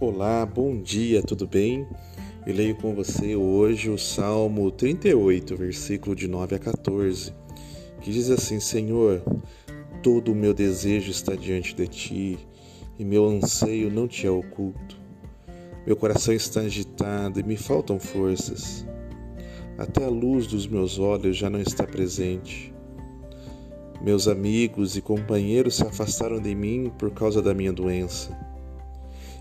[0.00, 1.86] Olá, bom dia, tudo bem?
[2.46, 7.34] Eu leio com você hoje o Salmo 38, versículo de 9 a 14,
[8.00, 9.22] que diz assim: Senhor,
[10.02, 12.38] todo o meu desejo está diante de ti,
[12.98, 14.98] e meu anseio não te é oculto.
[15.86, 18.86] Meu coração está agitado e me faltam forças.
[19.76, 22.72] Até a luz dos meus olhos já não está presente.
[24.00, 28.48] Meus amigos e companheiros se afastaram de mim por causa da minha doença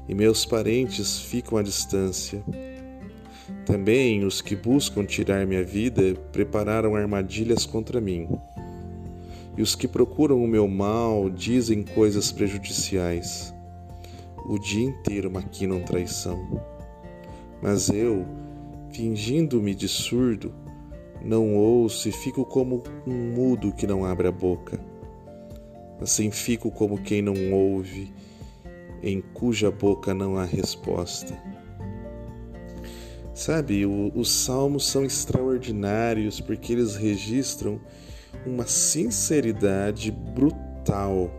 [0.09, 2.43] e meus parentes ficam à distância.
[3.63, 8.27] Também os que buscam tirar minha vida prepararam armadilhas contra mim.
[9.55, 13.53] E os que procuram o meu mal dizem coisas prejudiciais.
[14.47, 16.59] O dia inteiro maquinam traição.
[17.61, 18.25] Mas eu,
[18.91, 20.51] fingindo-me de surdo,
[21.23, 24.79] não ouço e fico como um mudo que não abre a boca.
[26.01, 28.11] Assim fico como quem não ouve
[29.01, 31.37] em cuja boca não há resposta.
[33.33, 37.79] Sabe, o, os salmos são extraordinários porque eles registram
[38.45, 41.31] uma sinceridade brutal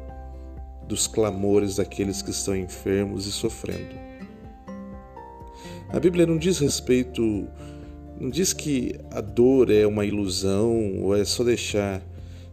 [0.88, 3.94] dos clamores daqueles que estão enfermos e sofrendo.
[5.92, 7.46] A Bíblia não diz respeito,
[8.18, 12.00] não diz que a dor é uma ilusão ou é só deixar,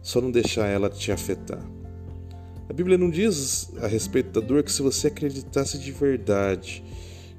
[0.02, 1.77] só não deixar ela te afetar.
[2.68, 6.84] A Bíblia não diz a respeito da dor que se você acreditasse de verdade,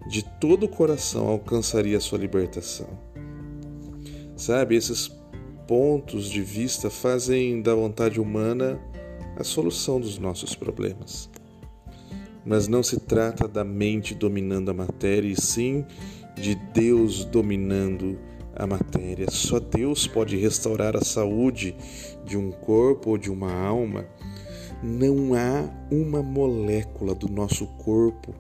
[0.09, 2.89] de todo o coração, alcançaria a sua libertação.
[4.35, 5.11] Sabe, esses
[5.67, 8.80] pontos de vista fazem da vontade humana
[9.38, 11.30] a solução dos nossos problemas.
[12.44, 15.85] Mas não se trata da mente dominando a matéria, e sim
[16.35, 18.17] de Deus dominando
[18.55, 19.30] a matéria.
[19.30, 21.75] Só Deus pode restaurar a saúde
[22.25, 24.07] de um corpo ou de uma alma
[24.81, 28.33] não há uma molécula do nosso corpo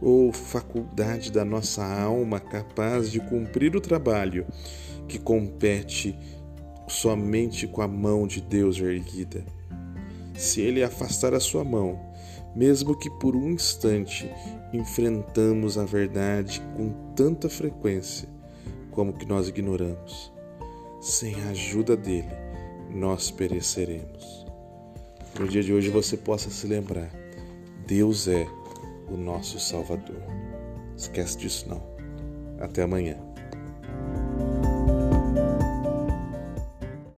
[0.00, 4.46] ou faculdade da nossa alma capaz de cumprir o trabalho
[5.08, 6.18] que compete
[6.88, 9.44] somente com a mão de Deus erguida.
[10.34, 12.00] Se Ele afastar a sua mão,
[12.54, 14.28] mesmo que por um instante
[14.72, 18.28] enfrentamos a verdade com tanta frequência
[18.90, 20.32] como que nós ignoramos,
[21.00, 22.28] sem a ajuda dele,
[22.90, 24.43] nós pereceremos
[25.38, 27.10] no dia de hoje você possa se lembrar:
[27.86, 28.46] Deus é
[29.08, 30.22] o nosso Salvador.
[30.96, 31.82] Esquece disso não.
[32.60, 33.33] Até amanhã.